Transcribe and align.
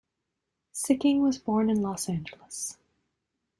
Sikking 0.73 1.21
was 1.21 1.37
born 1.37 1.69
in 1.69 1.83
Los 1.83 2.09
Angeles. 2.09 2.75